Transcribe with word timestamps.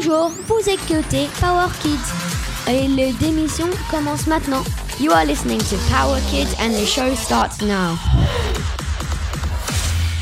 Bonjour, 0.00 0.30
vous 0.46 0.70
écoutez 0.70 1.26
Power 1.40 1.66
Kids 1.82 2.70
et 2.70 2.86
le 2.86 3.18
démission 3.18 3.66
commence 3.90 4.28
maintenant. 4.28 4.62
You 5.00 5.10
are 5.10 5.24
listening 5.24 5.58
to 5.58 5.76
Power 5.90 6.20
Kids 6.30 6.54
and 6.60 6.70
the 6.70 6.86
show 6.86 7.12
starts 7.16 7.60
now. 7.62 7.96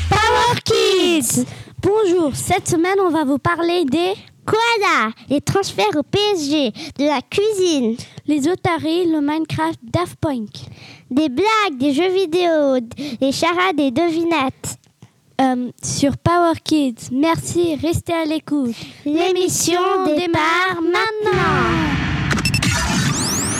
Power 0.09 0.55
Kids 0.65 1.45
Bonjour, 1.83 2.35
cette 2.35 2.67
semaine 2.67 2.99
on 3.01 3.11
va 3.11 3.23
vous 3.23 3.37
parler 3.37 3.85
des 3.85 4.15
Koala, 4.47 5.11
les 5.29 5.41
transferts 5.41 5.95
au 5.95 6.01
PSG, 6.01 6.71
de 6.97 7.05
la 7.05 7.21
cuisine, 7.21 7.97
les 8.25 8.47
otaries, 8.47 9.05
le 9.05 9.21
Minecraft 9.21 9.79
Daft 9.83 10.15
Punk, 10.19 10.49
des 11.11 11.29
blagues, 11.29 11.77
des 11.77 11.93
jeux 11.93 12.09
vidéo, 12.09 12.79
des 13.21 13.31
charades 13.31 13.79
et 13.79 13.91
devinettes. 13.91 14.79
Euh, 15.39 15.71
sur 15.83 16.17
Power 16.17 16.53
Kids. 16.63 17.09
Merci, 17.11 17.75
restez 17.75 18.13
à 18.13 18.25
l'écoute. 18.25 18.75
L'émission 19.05 20.05
démarre 20.05 20.81
maintenant. 20.81 21.77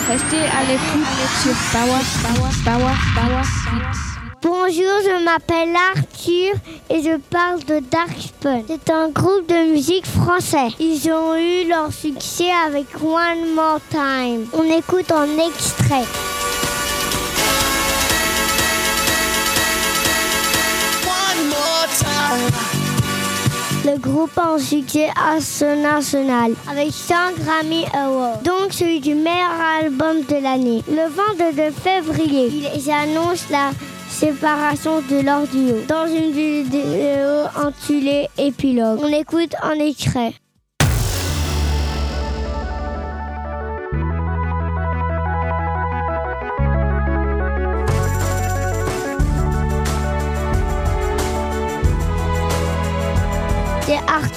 Restez 0.09 0.37
à 0.37 0.63
l'écoute 0.63 1.07
sur 1.43 1.53
Power, 1.71 2.01
Power, 2.23 2.49
Power, 2.65 2.93
Power 3.13 3.41
Kids. 3.43 4.07
Bonjour, 4.41 5.01
je 5.03 5.23
m'appelle 5.23 5.75
Arthur 5.95 6.53
et 6.89 7.03
je 7.03 7.17
parle 7.17 7.63
de 7.65 7.79
Dark 7.91 8.17
Fun. 8.41 8.61
C'est 8.67 8.89
un 8.89 9.09
groupe 9.09 9.47
de 9.47 9.71
musique 9.71 10.05
français. 10.07 10.69
Ils 10.79 11.11
ont 11.11 11.35
eu 11.35 11.67
leur 11.67 11.93
succès 11.93 12.49
avec 12.65 12.87
One 13.03 13.53
More 13.53 13.81
Time. 13.91 14.47
On 14.53 14.63
écoute 14.63 15.11
en 15.11 15.25
extrait. 15.37 16.05
Le 23.97 24.03
groupe 24.03 24.37
a 24.37 24.53
un 24.53 24.59
succès 24.59 25.09
international 25.15 26.53
avec 26.69 26.91
100 26.91 27.15
Grammy 27.39 27.83
Awards, 27.95 28.37
donc 28.43 28.71
celui 28.71 28.99
du 28.99 29.15
meilleur 29.15 29.59
album 29.81 30.21
de 30.21 30.35
l'année. 30.35 30.83
Le 30.87 31.09
22 31.09 31.71
février, 31.71 32.51
ils 32.75 32.91
annoncent 32.91 33.47
la 33.49 33.71
séparation 34.07 35.01
de 35.01 35.25
leur 35.25 35.47
duo 35.47 35.77
dans 35.87 36.05
une 36.05 36.31
vidéo 36.31 37.47
intitulée 37.55 38.27
Épilogue. 38.37 38.99
On 39.01 39.07
écoute 39.07 39.55
en 39.63 39.71
extrait. 39.71 40.33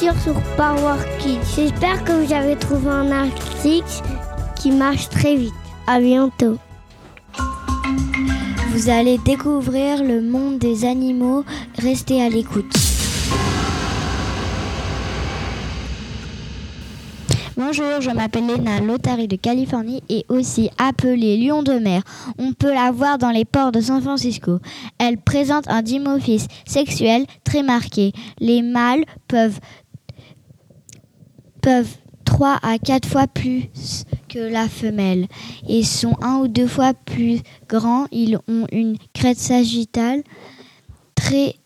Sur 0.01 0.15
Power 0.57 0.97
Kids. 1.19 1.41
J'espère 1.55 2.03
que 2.05 2.13
vous 2.13 2.33
avez 2.33 2.57
trouvé 2.57 2.89
un 2.89 3.13
article 3.13 3.85
qui 4.57 4.71
marche 4.71 5.11
très 5.11 5.37
vite. 5.37 5.53
À 5.87 6.01
bientôt. 6.01 6.57
Vous 8.71 8.89
allez 8.89 9.19
découvrir 9.19 10.03
le 10.03 10.23
monde 10.23 10.59
des 10.59 10.87
animaux. 10.87 11.45
Restez 11.79 12.23
à 12.23 12.31
l'écoute. 12.31 12.73
Bonjour, 17.63 18.01
je 18.01 18.11
m'appelle 18.11 18.47
Lena 18.47 18.81
Lotari 18.81 19.29
de 19.29 19.37
Californie 19.37 20.03
et 20.09 20.25
aussi 20.31 20.71
appelée 20.79 21.37
lion 21.37 21.63
de 21.63 21.75
mer. 21.75 22.03
On 22.39 22.55
peut 22.55 22.73
la 22.73 22.91
voir 22.91 23.19
dans 23.19 23.31
les 23.31 23.45
ports 23.45 23.71
de 23.71 23.83
San 23.83 24.01
Francisco. 24.01 24.61
Elle 24.99 25.19
présente 25.19 25.69
un 25.69 25.83
dimorphisme 25.83 26.49
sexuel 26.67 27.27
très 27.45 27.63
marqué. 27.63 28.13
Les 28.39 28.63
mâles 28.63 29.05
peuvent 29.29 29.61
peuvent 31.63 31.97
3 32.25 32.59
à 32.63 32.79
4 32.79 33.09
fois 33.09 33.27
plus 33.27 34.05
que 34.29 34.39
la 34.39 34.69
femelle 34.69 35.27
et 35.69 35.83
sont 35.83 36.17
un 36.23 36.39
ou 36.39 36.49
deux 36.49 36.67
fois 36.67 36.95
plus 36.95 37.41
grands. 37.69 38.07
Ils 38.13 38.37
ont 38.49 38.67
une 38.73 38.97
crête 39.13 39.39
sagittale 39.39 40.23
très 41.15 41.57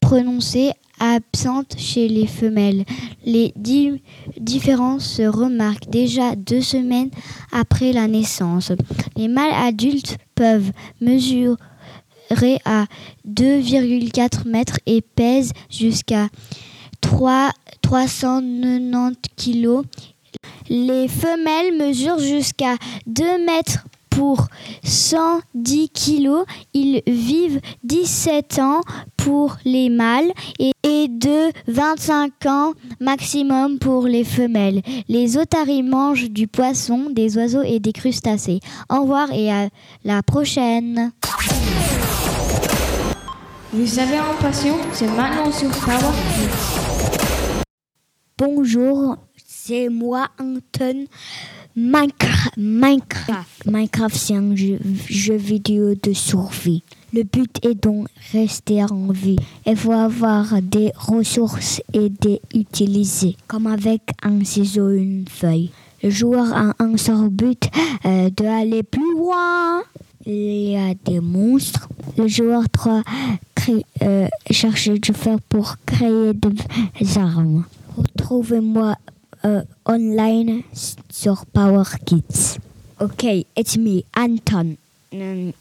prononcée 0.00 0.72
absente 0.98 1.76
chez 1.78 2.08
les 2.08 2.26
femelles. 2.26 2.84
Les 3.24 3.52
di 3.56 4.02
différences 4.38 5.06
se 5.06 5.22
remarquent 5.22 5.88
déjà 5.88 6.36
deux 6.36 6.60
semaines 6.60 7.10
après 7.52 7.92
la 7.92 8.06
naissance. 8.06 8.72
Les 9.16 9.28
mâles 9.28 9.54
adultes 9.54 10.18
peuvent 10.34 10.72
mesurer 11.00 11.56
à 12.64 12.86
2,4 13.26 14.48
mètres 14.48 14.78
et 14.86 15.00
pèsent 15.00 15.52
jusqu'à 15.70 16.28
3 17.10 17.50
390 17.82 19.16
kg. 19.36 19.82
Les 20.68 21.08
femelles 21.08 21.76
mesurent 21.76 22.20
jusqu'à 22.20 22.76
2 23.06 23.44
mètres 23.44 23.84
pour 24.10 24.46
110 24.84 25.90
kg. 25.90 26.44
Ils 26.72 27.02
vivent 27.08 27.60
17 27.82 28.60
ans 28.60 28.82
pour 29.16 29.56
les 29.64 29.88
mâles 29.88 30.30
et 30.60 31.08
de 31.08 31.50
25 31.66 32.46
ans 32.46 32.74
maximum 33.00 33.80
pour 33.80 34.06
les 34.06 34.24
femelles. 34.24 34.80
Les 35.08 35.36
otaries 35.36 35.82
mangent 35.82 36.30
du 36.30 36.46
poisson, 36.46 37.10
des 37.10 37.36
oiseaux 37.36 37.64
et 37.64 37.80
des 37.80 37.92
crustacés. 37.92 38.60
Au 38.88 39.02
revoir 39.02 39.32
et 39.32 39.50
à 39.50 39.68
la 40.04 40.22
prochaine. 40.22 41.10
Vous 43.72 44.00
avez 44.00 44.16
un 44.16 44.34
passion, 44.40 44.74
c'est 44.92 45.06
maintenant 45.06 45.52
sur 45.52 45.70
Power 45.70 46.12
Bonjour, 48.36 49.16
c'est 49.46 49.88
moi 49.88 50.26
Anton. 50.40 51.04
Minecraft, 51.76 52.56
Minecraft, 52.56 54.16
c'est 54.16 54.34
un 54.34 54.56
jeu, 54.56 55.36
vidéo 55.36 55.94
de 55.94 56.12
survie. 56.12 56.82
Le 57.14 57.22
but 57.22 57.64
est 57.64 57.76
donc 57.76 58.08
rester 58.32 58.82
en 58.82 59.12
vie. 59.12 59.38
Il 59.64 59.76
faut 59.76 59.92
avoir 59.92 60.60
des 60.60 60.90
ressources 60.96 61.80
et 61.92 62.10
les 62.24 62.40
utiliser, 62.52 63.36
comme 63.46 63.68
avec 63.68 64.02
un 64.24 64.42
ciseau 64.42 64.90
et 64.90 64.98
une 64.98 65.28
feuille. 65.28 65.70
Le 66.02 66.10
joueur 66.10 66.52
a 66.52 66.74
un 66.80 66.96
seul 66.96 67.28
but 67.28 67.70
euh, 68.04 68.30
d'aller 68.30 68.82
plus 68.82 69.14
loin. 69.16 69.82
Il 70.26 70.72
y 70.72 70.76
a 70.76 70.92
des 70.94 71.20
monstres. 71.20 71.88
Le 72.18 72.26
joueur 72.26 72.64
doit 72.72 73.02
euh, 74.02 74.28
chercher 74.50 74.98
du 74.98 75.12
fer 75.12 75.38
pour 75.48 75.76
créer 75.86 76.32
des 76.34 77.18
armes. 77.18 77.64
Retrouvez-moi 77.96 78.96
uh, 79.44 79.62
online 79.84 80.62
sur 81.10 81.44
Power 81.46 81.84
Kids. 82.04 82.58
Okay, 83.00 83.46
it's 83.56 83.76
me, 83.76 84.04
Anton. 84.14 84.76
Um, 85.12 85.52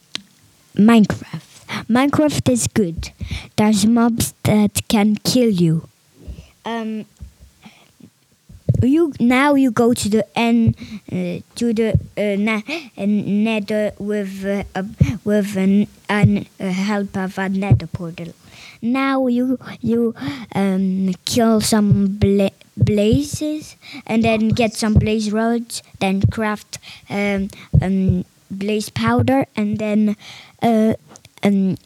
Minecraft. 0.76 1.88
Minecraft 1.88 2.50
is 2.50 2.68
good. 2.68 3.12
There's 3.56 3.86
mobs 3.86 4.34
that 4.44 4.88
can 4.88 5.16
kill 5.24 5.50
you. 5.50 5.88
Um, 6.66 7.06
you 8.84 9.14
now 9.20 9.56
you 9.56 9.72
go 9.72 9.94
to 9.94 10.10
the 10.10 10.26
end 10.38 10.76
uh, 11.12 11.40
to 11.56 11.74
the 11.74 11.94
uh, 12.18 12.36
na- 12.40 12.62
nether 13.06 13.92
with 14.00 14.46
uh, 14.46 14.84
with 15.24 15.56
an, 15.58 15.88
an 16.08 16.46
help 16.60 17.18
of 17.18 17.38
a 17.38 17.50
nether 17.50 17.88
portal. 17.88 18.34
Now 18.82 19.28
you 19.28 19.60
you 19.82 20.16
um, 20.56 21.14
kill 21.26 21.62
some 21.62 22.08
bla- 22.18 22.52
blazes 22.78 23.76
and 24.08 24.24
then 24.24 24.50
get 24.50 24.74
some 24.74 24.94
blaze 24.94 25.32
rods, 25.32 25.84
then 26.00 26.22
craft 26.32 26.80
um, 27.10 27.50
um, 27.82 28.26
blaze 28.50 28.90
powder, 28.90 29.46
and 29.56 29.78
then 29.80 30.16
uh, 30.62 30.94
um, 31.44 31.78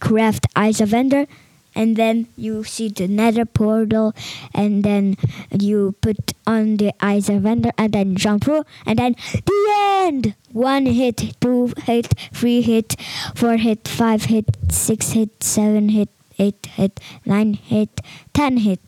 craft 0.00 0.46
ice 0.56 0.80
of 0.80 0.92
ender. 0.92 1.26
And 1.74 1.96
then 1.96 2.28
you 2.36 2.64
see 2.64 2.88
the 2.88 3.08
nether 3.08 3.44
portal, 3.44 4.14
and 4.54 4.84
then 4.84 5.16
you 5.50 5.94
put 6.00 6.32
on 6.46 6.76
the 6.76 6.92
eyes 7.00 7.28
of 7.28 7.46
ender, 7.46 7.70
and 7.78 7.92
then 7.92 8.16
jump 8.16 8.44
through, 8.44 8.64
and 8.84 8.98
then 8.98 9.16
the 9.32 9.68
end! 10.02 10.34
One 10.52 10.86
hit, 10.86 11.36
two 11.40 11.72
hit, 11.84 12.14
three 12.32 12.60
hit, 12.60 12.96
four 13.34 13.56
hit, 13.56 13.86
five 13.86 14.24
hit, 14.24 14.46
six 14.68 15.12
hit, 15.12 15.42
seven 15.42 15.90
hit, 15.90 16.08
8 16.40 16.66
hit, 16.66 17.00
9 17.26 17.54
hit, 17.54 18.00
10 18.32 18.56
hit. 18.58 18.80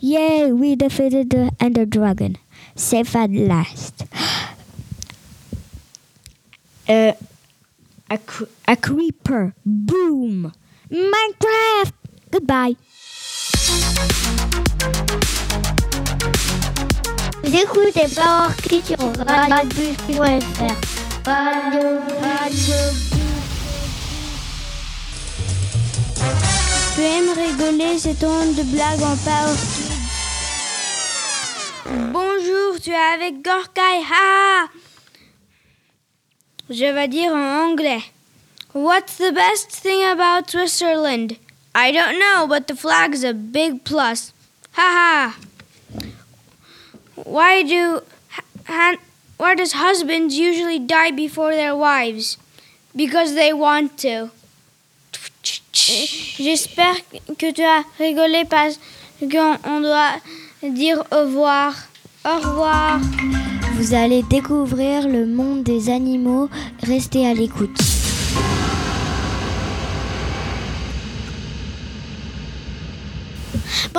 Yay, 0.00 0.50
we 0.50 0.74
defeated 0.74 1.30
the 1.30 1.52
Ender 1.60 1.84
Dragon. 1.84 2.38
Safe 2.74 3.14
at 3.14 3.30
last. 3.30 4.04
Uh, 6.88 7.14
a, 8.08 8.20
a 8.68 8.76
creeper. 8.76 9.52
Boom. 9.66 10.54
Minecraft. 10.88 11.92
Goodbye. 12.36 12.76
Vous 17.42 17.54
écoutez 17.54 18.06
Power 18.14 18.52
Radio.fr. 19.48 20.74
Radio, 21.24 21.88
radio. 22.20 22.80
Tu 26.94 27.00
aimes 27.00 27.30
rigoler, 27.30 27.98
c'est 27.98 28.18
ton 28.18 28.52
de 28.52 28.62
blague 28.64 29.02
en 29.02 29.16
Power 29.16 29.56
Bonjour, 32.12 32.80
tu 32.82 32.90
es 32.90 33.14
avec 33.14 33.42
Gorkai. 33.42 34.02
Ha! 34.12 34.68
Je 36.68 36.84
vais 36.84 37.08
dire 37.08 37.32
en 37.32 37.70
anglais. 37.70 38.02
What's 38.74 39.16
the 39.16 39.32
best 39.32 39.70
thing 39.70 40.04
about 40.04 40.50
Switzerland? 40.50 41.38
I 41.78 41.92
don't 41.92 42.18
know, 42.18 42.46
but 42.48 42.68
the 42.68 42.74
flag's 42.74 43.22
a 43.22 43.34
big 43.34 43.84
plus. 43.84 44.32
Ha 44.72 44.88
ha! 44.98 45.36
Why 47.16 47.62
do 47.62 48.00
why 49.36 49.54
does 49.54 49.72
husbands 49.72 50.34
usually 50.34 50.78
die 50.78 51.10
before 51.10 51.52
their 51.52 51.76
wives? 51.76 52.38
Because 52.96 53.34
they 53.34 53.52
want 53.52 53.98
to. 53.98 54.30
J'espère 56.40 56.96
que 57.36 57.52
tu 57.52 57.62
as 57.62 57.84
rigolé 57.98 58.46
parce 58.48 58.80
qu'on 59.20 59.80
doit 59.82 60.16
dire 60.62 61.04
au 61.12 61.24
revoir. 61.26 61.74
Au 62.24 62.38
revoir. 62.38 63.00
Vous 63.74 63.92
allez 63.92 64.22
découvrir 64.22 65.06
le 65.06 65.26
monde 65.26 65.62
des 65.62 65.90
animaux. 65.90 66.48
Restez 66.82 67.26
à 67.26 67.34
l'écoute. 67.34 67.95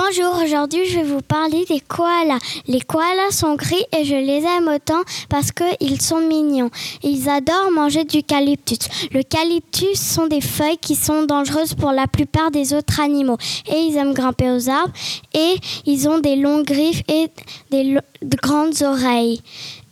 Bonjour, 0.00 0.40
aujourd'hui 0.44 0.86
je 0.86 0.98
vais 0.98 1.02
vous 1.02 1.22
parler 1.22 1.64
des 1.64 1.80
koalas. 1.80 2.38
Les 2.68 2.80
koalas 2.80 3.32
sont 3.32 3.56
gris 3.56 3.84
et 3.90 4.04
je 4.04 4.14
les 4.14 4.44
aime 4.44 4.68
autant 4.68 5.02
parce 5.28 5.50
qu'ils 5.50 6.00
sont 6.00 6.20
mignons. 6.20 6.70
Ils 7.02 7.28
adorent 7.28 7.72
manger 7.72 8.04
du 8.04 8.18
eucalyptus. 8.18 8.78
L'eucalyptus 9.10 9.98
sont 9.98 10.28
des 10.28 10.40
feuilles 10.40 10.78
qui 10.78 10.94
sont 10.94 11.24
dangereuses 11.24 11.74
pour 11.74 11.90
la 11.90 12.06
plupart 12.06 12.52
des 12.52 12.74
autres 12.74 13.00
animaux. 13.00 13.38
Et 13.66 13.74
ils 13.74 13.96
aiment 13.96 14.14
grimper 14.14 14.52
aux 14.52 14.68
arbres 14.68 14.92
et 15.34 15.56
ils 15.84 16.08
ont 16.08 16.20
des 16.20 16.36
longues 16.36 16.66
griffes 16.66 17.02
et 17.08 17.26
des 17.72 17.98
grandes 18.40 18.80
oreilles. 18.82 19.42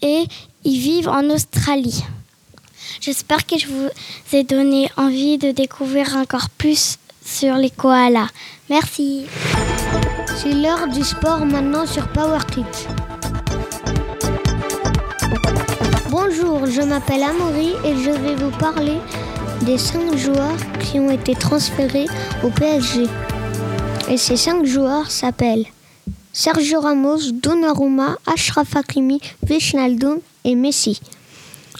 Et 0.02 0.22
ils 0.62 0.78
vivent 0.78 1.08
en 1.08 1.28
Australie. 1.30 2.04
J'espère 3.00 3.44
que 3.44 3.58
je 3.58 3.66
vous 3.66 3.88
ai 4.32 4.44
donné 4.44 4.88
envie 4.96 5.36
de 5.36 5.50
découvrir 5.50 6.14
encore 6.14 6.48
plus 6.50 6.96
sur 7.24 7.56
les 7.56 7.70
koalas. 7.70 8.28
Merci. 8.70 9.26
C'est 10.36 10.52
l'heure 10.52 10.86
du 10.88 11.02
sport 11.02 11.46
maintenant 11.46 11.86
sur 11.86 12.08
Power 12.08 12.40
Kids. 12.52 12.86
Bonjour, 16.10 16.66
je 16.66 16.82
m'appelle 16.82 17.22
Amaury 17.22 17.70
et 17.82 17.96
je 17.96 18.10
vais 18.10 18.34
vous 18.34 18.50
parler 18.58 18.98
des 19.62 19.78
5 19.78 20.14
joueurs 20.14 20.56
qui 20.78 21.00
ont 21.00 21.10
été 21.10 21.34
transférés 21.34 22.04
au 22.44 22.50
PSG. 22.50 23.06
Et 24.10 24.18
ces 24.18 24.36
5 24.36 24.66
joueurs 24.66 25.10
s'appellent 25.10 25.64
Sergio 26.34 26.80
Ramos, 26.80 27.32
Donnarumma, 27.32 28.18
Ashraf 28.26 28.76
Hakimi, 28.76 29.22
Wijnaldum 29.48 30.18
et 30.44 30.54
Messi. 30.54 31.00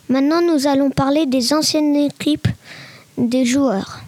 Maintenant, 0.09 0.41
nous 0.41 0.67
allons 0.67 0.89
parler 0.89 1.27
des 1.27 1.53
anciennes 1.53 1.95
équipes 1.95 2.49
des 3.19 3.45
joueurs. 3.45 4.01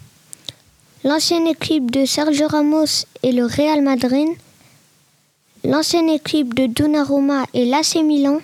L'ancienne 1.09 1.47
équipe 1.47 1.91
de 1.91 2.05
Sergio 2.05 2.49
Ramos 2.49 3.07
est 3.23 3.33
le 3.33 3.47
Real 3.47 3.81
Madrid. 3.81 4.29
L'ancienne 5.65 6.11
équipe 6.11 6.53
de 6.53 6.67
Donnarumma 6.67 7.47
est 7.55 7.65
l'AC 7.65 8.05
Milan. 8.05 8.41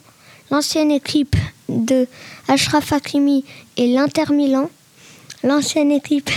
L'ancienne 0.51 0.91
équipe 0.91 1.37
de 1.69 2.09
Ashraf 2.49 2.91
Hakimi 2.91 3.45
est 3.77 3.89
l'Inter 3.89 4.33
Milan. 4.33 4.71
L'ancienne 5.43 5.93
équipe 5.93 6.31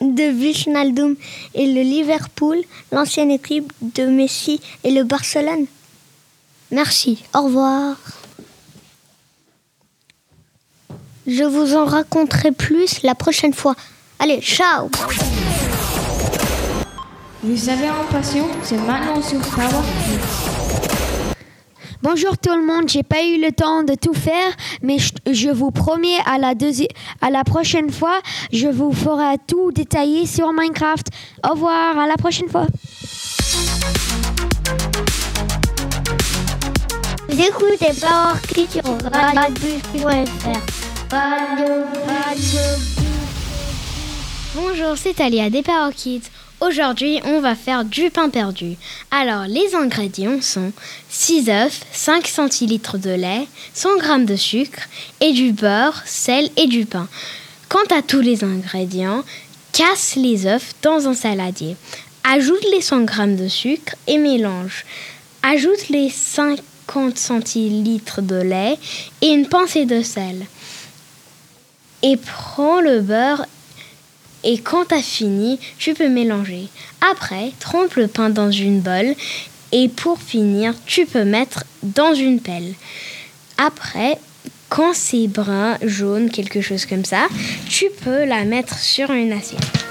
de 0.00 0.24
Wijnaldum 0.32 1.14
est 1.54 1.66
le 1.66 1.82
Liverpool. 1.82 2.58
L'ancienne 2.90 3.30
équipe 3.30 3.72
de 3.80 4.06
Messi 4.06 4.60
est 4.82 4.90
le 4.90 5.04
Barcelone. 5.04 5.66
Merci. 6.72 7.22
Au 7.36 7.42
revoir. 7.42 7.96
Je 11.28 11.44
vous 11.44 11.76
en 11.76 11.84
raconterai 11.84 12.50
plus 12.50 13.00
la 13.04 13.14
prochaine 13.14 13.54
fois. 13.54 13.76
Allez, 14.18 14.40
ciao 14.40 14.90
Vous 17.40 17.56
savez 17.56 17.88
en 17.88 18.04
passion, 18.10 18.48
c'est 18.64 18.78
maintenant 18.78 19.22
sur 19.22 19.38
Power 19.38 19.84
Kids. 20.04 21.30
Bonjour 22.02 22.36
tout 22.36 22.52
le 22.52 22.66
monde, 22.66 22.88
j'ai 22.88 23.04
pas 23.04 23.22
eu 23.22 23.40
le 23.40 23.52
temps 23.52 23.84
de 23.84 23.94
tout 23.94 24.12
faire, 24.12 24.50
mais 24.82 24.98
je, 24.98 25.12
je 25.30 25.48
vous 25.48 25.70
promets 25.70 26.18
à 26.26 26.38
la, 26.38 26.54
à 27.20 27.30
la 27.30 27.44
prochaine 27.44 27.92
fois, 27.92 28.18
je 28.52 28.66
vous 28.66 28.92
ferai 28.92 29.36
tout 29.46 29.70
détaillé 29.70 30.26
sur 30.26 30.52
Minecraft. 30.52 31.06
Au 31.48 31.52
revoir, 31.52 31.96
à 31.96 32.08
la 32.08 32.16
prochaine 32.16 32.48
fois. 32.48 32.66
Vous 37.28 37.40
écoutez 37.40 37.92
Power 38.00 38.34
Kids 38.48 38.66
sur 38.72 38.82
radio. 39.12 39.68
Bonjour, 44.56 44.96
c'est 44.96 45.20
Alia 45.20 45.50
des 45.50 45.62
Power 45.62 45.92
Kids. 45.94 46.22
Aujourd'hui, 46.60 47.20
on 47.24 47.40
va 47.40 47.54
faire 47.54 47.84
du 47.84 48.10
pain 48.10 48.30
perdu. 48.30 48.74
Alors, 49.12 49.44
les 49.46 49.76
ingrédients 49.76 50.42
sont 50.42 50.72
6 51.08 51.50
œufs, 51.50 51.80
5 51.92 52.26
centilitres 52.26 52.98
de 52.98 53.10
lait, 53.10 53.46
100 53.74 53.88
g 54.00 54.24
de 54.24 54.34
sucre 54.34 54.82
et 55.20 55.32
du 55.32 55.52
beurre, 55.52 56.02
sel 56.04 56.50
et 56.56 56.66
du 56.66 56.84
pain. 56.84 57.06
Quant 57.68 57.86
à 57.96 58.02
tous 58.02 58.20
les 58.20 58.42
ingrédients, 58.42 59.22
casse 59.72 60.16
les 60.16 60.46
œufs 60.46 60.74
dans 60.82 61.06
un 61.06 61.14
saladier. 61.14 61.76
Ajoute 62.24 62.64
les 62.72 62.80
100 62.80 63.06
g 63.06 63.36
de 63.36 63.46
sucre 63.46 63.94
et 64.08 64.18
mélange. 64.18 64.84
Ajoute 65.44 65.88
les 65.90 66.10
50 66.10 67.16
centilitres 67.16 68.20
de 68.20 68.34
lait 68.34 68.78
et 69.22 69.28
une 69.28 69.46
pincée 69.46 69.86
de 69.86 70.02
sel. 70.02 70.44
Et 72.02 72.16
prends 72.16 72.80
le 72.80 73.00
beurre 73.00 73.46
et 74.44 74.58
quand 74.58 74.86
tu 74.86 74.94
as 74.94 75.02
fini, 75.02 75.58
tu 75.78 75.94
peux 75.94 76.08
mélanger. 76.08 76.68
Après, 77.10 77.52
trempe 77.60 77.94
le 77.94 78.06
pain 78.06 78.30
dans 78.30 78.50
une 78.50 78.80
bolle 78.80 79.14
et 79.72 79.88
pour 79.88 80.20
finir, 80.20 80.74
tu 80.86 81.06
peux 81.06 81.24
mettre 81.24 81.64
dans 81.82 82.14
une 82.14 82.40
pelle. 82.40 82.74
Après, 83.58 84.18
quand 84.68 84.94
c'est 84.94 85.28
brun, 85.28 85.78
jaune, 85.82 86.30
quelque 86.30 86.60
chose 86.60 86.86
comme 86.86 87.04
ça, 87.04 87.26
tu 87.68 87.86
peux 88.04 88.24
la 88.24 88.44
mettre 88.44 88.78
sur 88.78 89.10
une 89.10 89.32
assiette. 89.32 89.87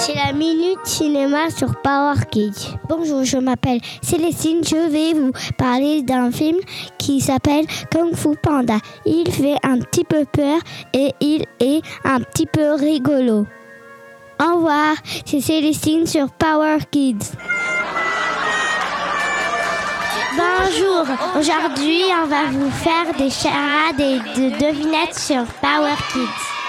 C'est 0.00 0.14
la 0.14 0.32
minute 0.32 0.78
cinéma 0.84 1.50
sur 1.50 1.76
Power 1.82 2.14
Kids. 2.30 2.74
Bonjour, 2.88 3.22
je 3.22 3.36
m'appelle 3.36 3.80
Célestine. 4.00 4.64
Je 4.64 4.88
vais 4.88 5.12
vous 5.12 5.30
parler 5.58 6.00
d'un 6.00 6.32
film 6.32 6.56
qui 6.96 7.20
s'appelle 7.20 7.66
Kung 7.92 8.16
Fu 8.16 8.30
Panda. 8.42 8.78
Il 9.04 9.30
fait 9.30 9.56
un 9.62 9.78
petit 9.78 10.04
peu 10.04 10.24
peur 10.24 10.58
et 10.94 11.12
il 11.20 11.44
est 11.60 11.82
un 12.04 12.20
petit 12.20 12.46
peu 12.46 12.76
rigolo. 12.76 13.46
Au 14.40 14.54
revoir, 14.56 14.94
c'est 15.26 15.42
Célestine 15.42 16.06
sur 16.06 16.30
Power 16.30 16.78
Kids. 16.90 17.32
Bonjour, 20.34 21.14
aujourd'hui 21.38 22.04
on 22.22 22.26
va 22.26 22.46
vous 22.50 22.70
faire 22.70 23.14
des 23.18 23.28
charades 23.28 24.00
et 24.00 24.18
de 24.18 24.48
devinettes 24.58 25.18
sur 25.18 25.44
Power 25.60 25.96
Kids. 26.10 26.59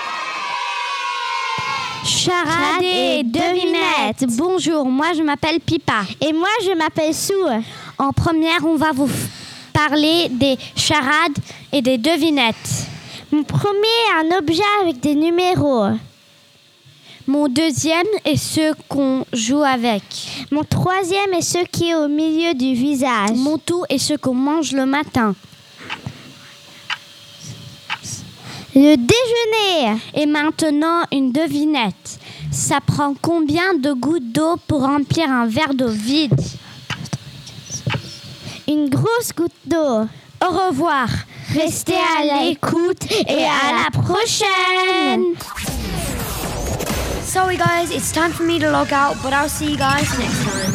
Charade 2.03 2.81
et 2.81 3.23
devinettes. 3.23 4.25
Bonjour, 4.35 4.85
moi 4.85 5.13
je 5.15 5.21
m'appelle 5.21 5.59
Pipa. 5.59 6.01
Et 6.19 6.33
moi 6.33 6.47
je 6.63 6.75
m'appelle 6.75 7.13
Sue. 7.13 7.33
En 7.99 8.11
première, 8.11 8.65
on 8.65 8.75
va 8.75 8.91
vous 8.91 9.09
parler 9.71 10.27
des 10.29 10.57
charades 10.75 11.37
et 11.71 11.81
des 11.81 11.99
devinettes. 11.99 12.55
Mon 13.31 13.43
premier 13.43 13.69
est 13.69 14.33
un 14.33 14.37
objet 14.37 14.63
avec 14.81 14.99
des 14.99 15.13
numéros. 15.13 15.89
Mon 17.27 17.47
deuxième 17.47 18.07
est 18.25 18.35
ceux 18.35 18.73
qu'on 18.89 19.23
joue 19.31 19.63
avec. 19.63 20.03
Mon 20.51 20.63
troisième 20.63 21.33
est 21.33 21.41
ce 21.41 21.63
qui 21.65 21.89
est 21.89 21.95
au 21.95 22.07
milieu 22.07 22.55
du 22.55 22.73
visage. 22.73 23.35
Mon 23.35 23.59
tout 23.59 23.83
est 23.89 23.99
ce 23.99 24.15
qu'on 24.15 24.33
mange 24.33 24.71
le 24.71 24.87
matin. 24.87 25.35
Le 28.73 28.95
déjeuner. 28.95 29.99
Et 30.13 30.25
maintenant, 30.25 31.03
une 31.11 31.31
devinette. 31.31 32.19
Ça 32.51 32.79
prend 32.85 33.13
combien 33.21 33.73
de 33.73 33.93
gouttes 33.93 34.31
d'eau 34.31 34.55
pour 34.67 34.81
remplir 34.81 35.29
un 35.29 35.45
verre 35.47 35.73
d'eau 35.73 35.89
vide? 35.89 36.39
Une 38.67 38.89
grosse 38.89 39.33
goutte 39.35 39.51
d'eau. 39.65 40.07
Au 40.41 40.67
revoir. 40.67 41.07
Restez 41.53 41.95
à 41.95 42.43
l'écoute 42.43 43.11
et 43.11 43.43
à 43.43 43.83
la 43.83 43.91
prochaine. 43.91 45.35
Sorry 47.25 47.57
guys, 47.57 47.91
it's 47.91 48.11
time 48.11 48.31
for 48.31 48.43
me 48.45 48.59
to 48.59 48.69
log 48.69 48.91
out, 48.91 49.15
but 49.23 49.33
I'll 49.33 49.47
see 49.47 49.71
you 49.71 49.77
guys 49.77 50.17
next 50.17 50.43
time. 50.43 50.70